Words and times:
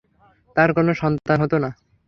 তার 0.55 0.69
কোন 0.75 0.87
সন্তান 1.01 1.37
হত 1.43 1.53
না। 1.63 1.69